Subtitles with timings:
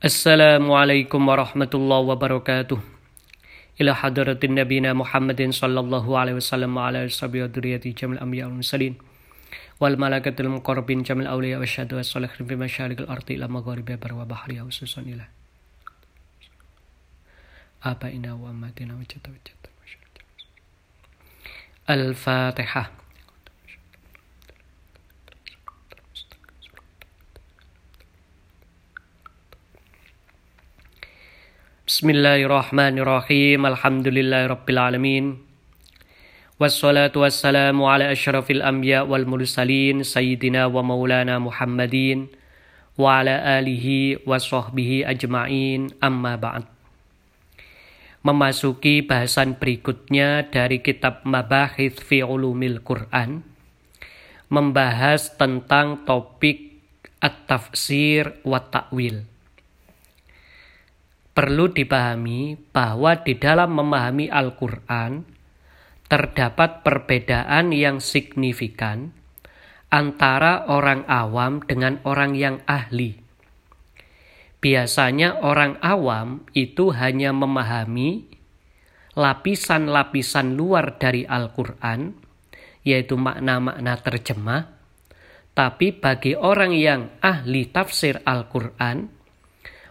[0.00, 2.80] Assalamualaikum warahmatullahi wabarakatuh.
[3.84, 8.64] Ila hadratin nabina Muhammadin sallallahu alaihi wasallam wa ala ashabihi wa dzurriyyati jamil anbiya wal
[8.64, 8.96] mursalin
[9.76, 14.16] wal malaikatil muqarrabin jamil awliya wa syahadu wa salihin fi masyariqil ardi ila magharibi bar
[14.16, 15.28] wa bahri ususan ila
[17.84, 19.68] abaina wa ammatina wa jata wa jata
[21.92, 22.88] Al-Fatihah
[32.00, 33.60] Bismillahirrahmanirrahim.
[33.60, 35.36] Alhamdulillahirabbil
[36.56, 42.32] Wassalatu wassalamu ala asyrafil anbiya wal mursalin sayyidina wa maulana Muhammadin
[42.96, 46.64] wa ala alihi wa sahbihi ajma'in amma ba'd.
[48.24, 53.44] Memasuki bahasan berikutnya dari kitab Mabahith fi Ulumil Quran
[54.48, 56.80] membahas tentang topik
[57.20, 59.29] at-tafsir wa ta'wil
[61.40, 65.24] perlu dipahami bahwa di dalam memahami Al-Quran
[66.04, 69.08] terdapat perbedaan yang signifikan
[69.88, 73.16] antara orang awam dengan orang yang ahli.
[74.60, 78.28] Biasanya orang awam itu hanya memahami
[79.16, 82.20] lapisan-lapisan luar dari Al-Quran,
[82.84, 84.76] yaitu makna-makna terjemah,
[85.56, 89.19] tapi bagi orang yang ahli tafsir Al-Quran,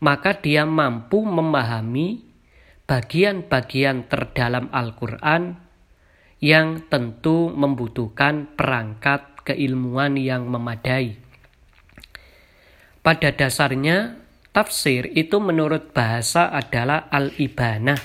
[0.00, 2.24] maka dia mampu memahami
[2.88, 5.60] bagian-bagian terdalam Al-Quran
[6.40, 11.20] yang tentu membutuhkan perangkat keilmuan yang memadai.
[13.04, 14.20] Pada dasarnya,
[14.52, 18.00] tafsir itu menurut bahasa adalah al-ibanah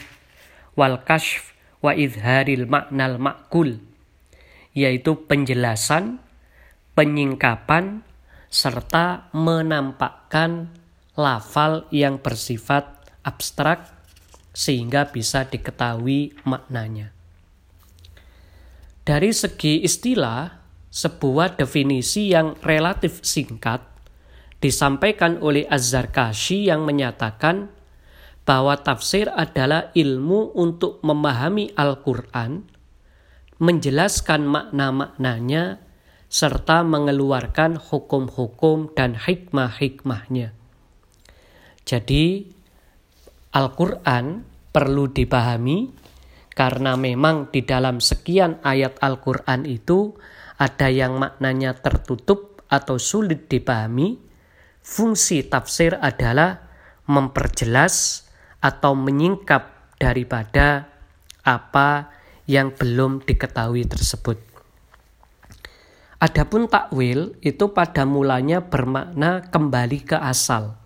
[0.76, 3.80] wal kashf wa idharil maknal makul,
[4.76, 6.20] yaitu penjelasan,
[6.96, 8.04] penyingkapan,
[8.52, 10.72] serta menampakkan
[11.16, 13.91] lafal yang bersifat abstrak
[14.55, 17.11] sehingga bisa diketahui maknanya.
[19.05, 20.49] Dari segi istilah,
[20.89, 23.83] sebuah definisi yang relatif singkat
[24.64, 27.70] disampaikan oleh Az-Zarkashi yang menyatakan
[28.48, 32.64] bahwa tafsir adalah ilmu untuk memahami Al-Quran,
[33.59, 35.83] menjelaskan makna-maknanya,
[36.30, 40.64] serta mengeluarkan hukum-hukum dan hikmah-hikmahnya.
[41.86, 42.50] Jadi
[43.54, 44.42] Al-Quran
[44.73, 45.94] perlu dipahami
[46.58, 50.18] karena memang di dalam sekian ayat Al-Quran itu
[50.58, 54.18] ada yang maknanya tertutup atau sulit dipahami.
[54.86, 56.62] Fungsi tafsir adalah
[57.06, 58.26] memperjelas
[58.62, 60.90] atau menyingkap daripada
[61.46, 62.10] apa
[62.50, 64.42] yang belum diketahui tersebut.
[66.22, 70.85] Adapun takwil itu pada mulanya bermakna kembali ke asal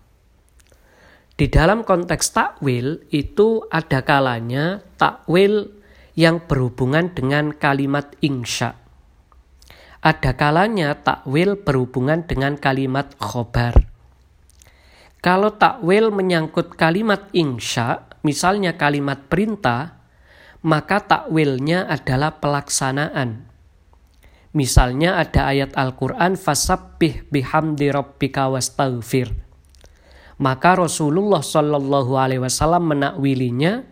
[1.40, 5.72] di dalam konteks takwil itu ada kalanya takwil
[6.12, 8.76] yang berhubungan dengan kalimat insya.
[10.04, 13.72] Ada kalanya takwil berhubungan dengan kalimat khobar.
[15.24, 19.96] Kalau takwil menyangkut kalimat insya, misalnya kalimat perintah,
[20.60, 23.48] maka takwilnya adalah pelaksanaan.
[24.52, 29.48] Misalnya ada ayat Al-Quran fasabbih bihamdi rabbika wastaghfir
[30.40, 33.84] maka Rasulullah Shallallahu Alaihi Wasallam menakwilinya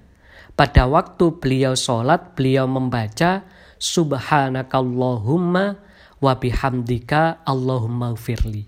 [0.56, 3.44] pada waktu beliau sholat beliau membaca
[3.78, 5.78] Subhanakallahumma
[6.18, 8.66] wa bihamdika Allahumma firli.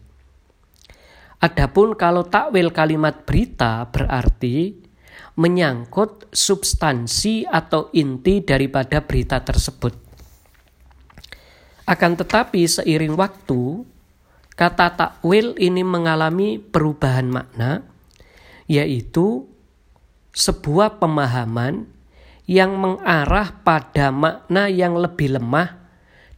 [1.40, 4.76] Adapun kalau takwil kalimat berita berarti
[5.40, 9.96] menyangkut substansi atau inti daripada berita tersebut.
[11.88, 13.88] Akan tetapi seiring waktu
[14.54, 17.86] Kata takwil ini mengalami perubahan makna,
[18.70, 19.48] yaitu
[20.36, 21.90] sebuah pemahaman
[22.50, 25.78] yang mengarah pada makna yang lebih lemah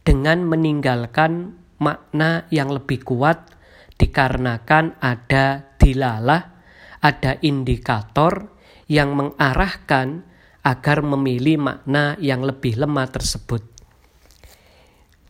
[0.05, 3.49] dengan meninggalkan makna yang lebih kuat
[3.97, 6.53] dikarenakan ada dilalah,
[7.01, 8.53] ada indikator
[8.85, 10.21] yang mengarahkan
[10.63, 13.72] agar memilih makna yang lebih lemah tersebut.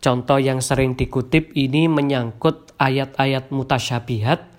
[0.03, 4.51] Contoh yang sering dikutip ini menyangkut ayat-ayat mutasyabihat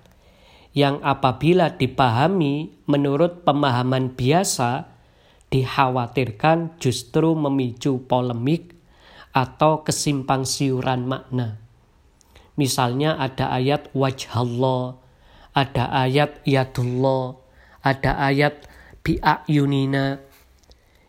[0.73, 4.89] yang apabila dipahami menurut pemahaman biasa
[5.53, 8.73] dikhawatirkan justru memicu polemik
[9.37, 11.61] atau kesimpang siuran makna.
[12.57, 14.97] Misalnya ada ayat wajhallah,
[15.53, 17.37] ada ayat yadullah,
[17.85, 18.65] ada ayat
[19.05, 20.24] bi'ayunina,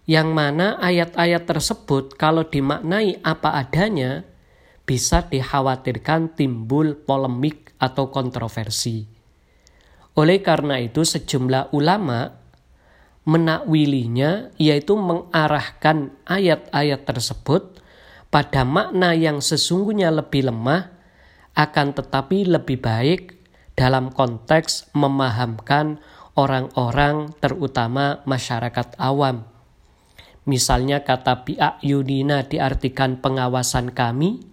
[0.06, 4.22] yang mana ayat-ayat tersebut kalau dimaknai apa adanya
[4.86, 9.10] bisa dikhawatirkan timbul polemik atau kontroversi.
[10.16, 12.32] Oleh karena itu sejumlah ulama
[13.26, 17.82] menakwilinya yaitu mengarahkan ayat-ayat tersebut
[18.30, 20.94] pada makna yang sesungguhnya lebih lemah
[21.58, 23.42] akan tetapi lebih baik
[23.74, 25.98] dalam konteks memahamkan
[26.38, 29.55] orang-orang terutama masyarakat awam.
[30.46, 34.46] Misalnya kata biak yudina diartikan pengawasan kami,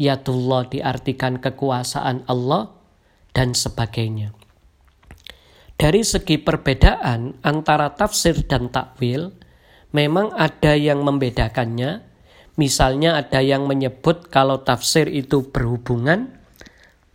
[0.00, 2.72] yatullah diartikan kekuasaan Allah,
[3.36, 4.32] dan sebagainya.
[5.76, 9.36] Dari segi perbedaan antara tafsir dan takwil,
[9.92, 12.00] memang ada yang membedakannya.
[12.56, 16.32] Misalnya ada yang menyebut kalau tafsir itu berhubungan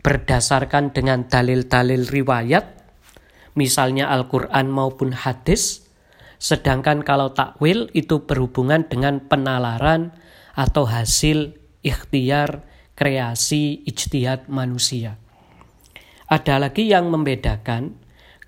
[0.06, 2.86] berdasarkan dengan dalil-dalil riwayat,
[3.58, 5.90] misalnya Al-Quran maupun hadis,
[6.42, 10.18] sedangkan kalau takwil itu berhubungan dengan penalaran
[10.58, 11.54] atau hasil
[11.86, 12.66] ikhtiar
[12.98, 15.22] kreasi ijtihad manusia.
[16.26, 17.94] Ada lagi yang membedakan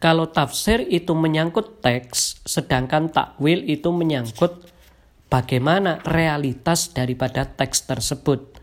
[0.01, 4.73] kalau tafsir itu menyangkut teks, sedangkan takwil itu menyangkut
[5.29, 8.57] bagaimana realitas daripada teks tersebut.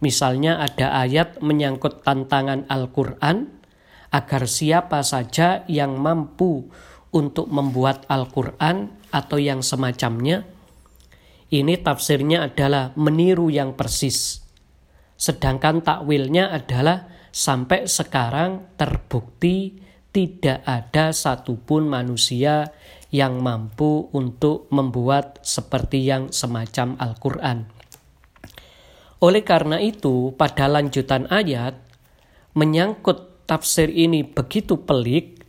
[0.00, 3.60] Misalnya ada ayat menyangkut tantangan Al-Quran,
[4.10, 6.66] agar siapa saja yang mampu
[7.10, 10.46] untuk membuat Al-Quran atau yang semacamnya,
[11.50, 14.38] ini tafsirnya adalah meniru yang persis.
[15.18, 19.74] Sedangkan takwilnya adalah sampai sekarang terbukti
[20.14, 22.70] tidak ada satupun manusia
[23.10, 27.66] yang mampu untuk membuat seperti yang semacam Al-Quran.
[29.20, 31.76] Oleh karena itu, pada lanjutan ayat,
[32.54, 35.39] menyangkut tafsir ini begitu pelik,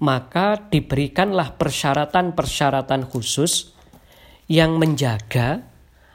[0.00, 3.76] maka diberikanlah persyaratan-persyaratan khusus
[4.48, 5.68] yang menjaga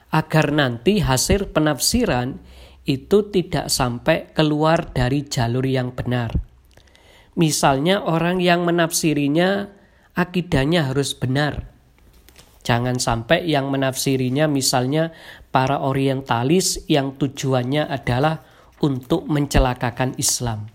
[0.09, 2.41] agar nanti hasil penafsiran
[2.85, 6.33] itu tidak sampai keluar dari jalur yang benar.
[7.37, 9.69] Misalnya orang yang menafsirinya
[10.15, 11.69] akidahnya harus benar.
[12.65, 15.13] Jangan sampai yang menafsirinya misalnya
[15.53, 18.41] para orientalis yang tujuannya adalah
[18.81, 20.74] untuk mencelakakan Islam.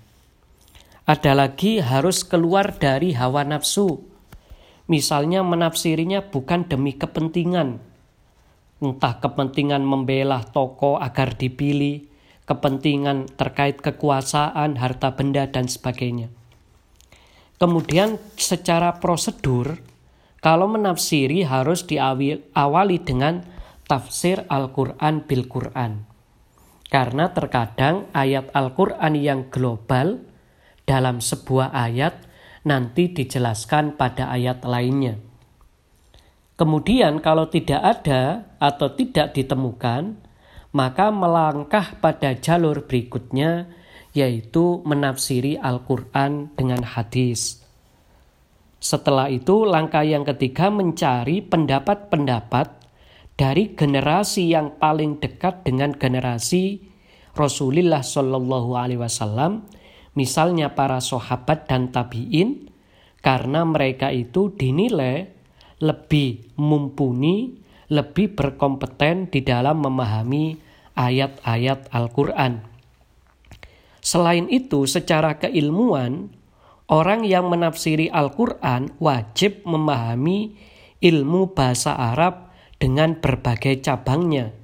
[1.11, 3.99] Ada lagi harus keluar dari hawa nafsu.
[4.87, 7.83] Misalnya menafsirinya bukan demi kepentingan.
[8.79, 12.07] Entah kepentingan membela tokoh agar dipilih,
[12.47, 16.31] kepentingan terkait kekuasaan, harta benda, dan sebagainya.
[17.59, 19.83] Kemudian secara prosedur,
[20.39, 23.43] kalau menafsiri harus diawali dengan
[23.91, 26.07] tafsir Al-Quran bil Quran.
[26.87, 30.30] Karena terkadang ayat Al-Quran yang global
[30.91, 32.27] dalam sebuah ayat
[32.67, 35.23] nanti dijelaskan pada ayat lainnya.
[36.59, 40.19] Kemudian kalau tidak ada atau tidak ditemukan,
[40.75, 43.71] maka melangkah pada jalur berikutnya
[44.11, 47.63] yaitu menafsiri Al-Quran dengan hadis.
[48.83, 52.75] Setelah itu, langkah yang ketiga mencari pendapat-pendapat
[53.39, 56.83] dari generasi yang paling dekat dengan generasi
[57.39, 59.69] Rasulullah Shallallahu Alaihi Wasallam,
[60.15, 62.71] misalnya para sahabat dan tabiin,
[63.21, 65.29] karena mereka itu dinilai
[65.81, 67.57] lebih mumpuni,
[67.91, 70.57] lebih berkompeten di dalam memahami
[70.97, 72.65] ayat-ayat Al-Quran.
[74.01, 76.33] Selain itu, secara keilmuan,
[76.89, 80.57] orang yang menafsiri Al-Quran wajib memahami
[81.01, 84.57] ilmu bahasa Arab dengan berbagai cabangnya,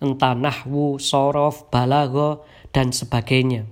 [0.00, 3.68] entah nahwu, sorof, balago, dan sebagainya.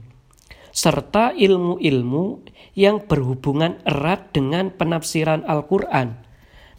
[0.78, 2.46] Serta ilmu-ilmu
[2.78, 6.22] yang berhubungan erat dengan penafsiran Al-Quran,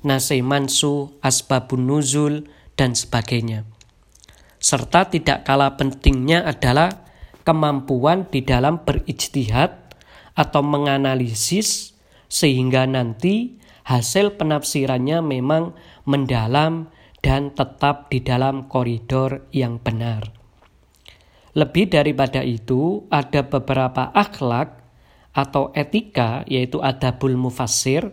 [0.08, 2.48] nase mansu, asbabun nuzul,
[2.80, 3.68] dan sebagainya.
[4.56, 7.12] Serta tidak kalah pentingnya adalah
[7.44, 9.76] kemampuan di dalam berijtihad
[10.32, 11.92] atau menganalisis
[12.32, 15.76] sehingga nanti hasil penafsirannya memang
[16.08, 16.88] mendalam
[17.20, 20.39] dan tetap di dalam koridor yang benar.
[21.58, 24.78] Lebih daripada itu, ada beberapa akhlak
[25.34, 28.10] atau etika yaitu adabul mufassir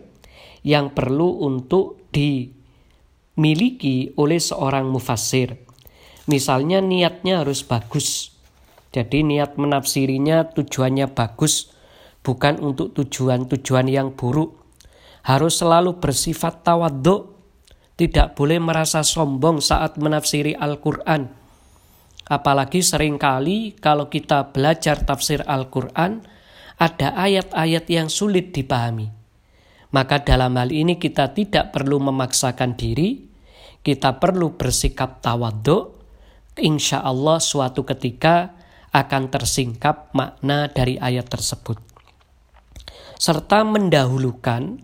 [0.65, 5.57] yang perlu untuk dimiliki oleh seorang mufassir.
[6.27, 8.35] Misalnya niatnya harus bagus.
[8.91, 11.71] Jadi niat menafsirinya tujuannya bagus,
[12.25, 14.57] bukan untuk tujuan-tujuan yang buruk.
[15.27, 17.35] Harus selalu bersifat tawaduk,
[17.99, 21.36] tidak boleh merasa sombong saat menafsiri Al-Quran.
[22.27, 26.27] Apalagi sering kali kalau kita belajar tafsir Al-Quran,
[26.77, 29.09] ada ayat-ayat yang sulit dipahami.
[29.95, 33.23] Maka dalam hal ini kita tidak perlu memaksakan diri,
[33.79, 35.95] kita perlu bersikap tawaduk,
[36.59, 38.51] insya Allah suatu ketika
[38.91, 41.79] akan tersingkap makna dari ayat tersebut.
[43.17, 44.77] serta mendahulukan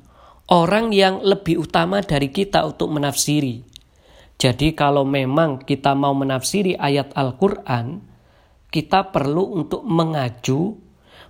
[0.50, 3.62] orang yang lebih utama dari kita untuk menafsiri.
[4.44, 8.04] Jadi kalau memang kita mau menafsiri ayat Al-Quran,
[8.68, 10.76] kita perlu untuk mengaju,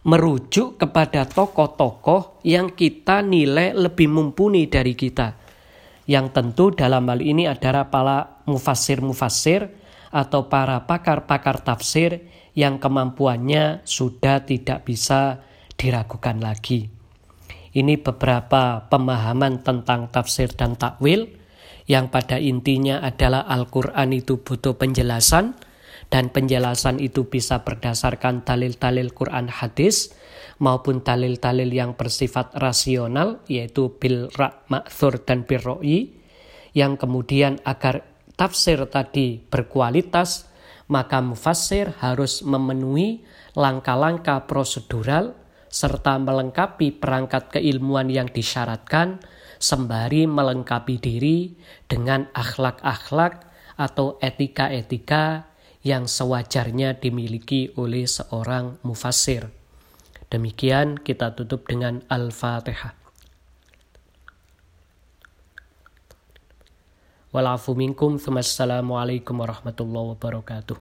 [0.02, 5.38] merujuk kepada tokoh-tokoh yang kita nilai lebih mumpuni dari kita.
[6.10, 9.70] Yang tentu dalam hal ini adalah para mufassir-mufassir
[10.10, 12.26] atau para pakar-pakar tafsir
[12.58, 15.46] yang kemampuannya sudah tidak bisa
[15.78, 16.90] diragukan lagi.
[17.78, 21.43] Ini beberapa pemahaman tentang tafsir dan takwil
[21.86, 25.56] yang pada intinya adalah Al-Quran itu butuh penjelasan
[26.08, 30.14] dan penjelasan itu bisa berdasarkan dalil-dalil Quran hadis
[30.62, 34.30] maupun dalil-dalil yang bersifat rasional yaitu bil
[34.70, 35.82] ma'thur dan bil
[36.74, 38.06] yang kemudian agar
[38.38, 40.50] tafsir tadi berkualitas
[40.88, 43.24] maka mufassir harus memenuhi
[43.58, 45.34] langkah-langkah prosedural
[45.74, 49.18] serta melengkapi perangkat keilmuan yang disyaratkan
[49.64, 51.56] sembari melengkapi diri
[51.88, 53.48] dengan akhlak-akhlak
[53.80, 55.48] atau etika-etika
[55.88, 59.48] yang sewajarnya dimiliki oleh seorang mufassir.
[60.28, 63.00] Demikian kita tutup dengan Al-Fatihah.
[67.34, 68.22] Walafu minkum.
[68.22, 70.72] Warahmatullahi wabarakatuh.